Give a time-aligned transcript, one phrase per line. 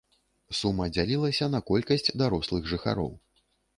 [0.59, 3.13] Сума дзялілася на колькасць дарослых жыхароў.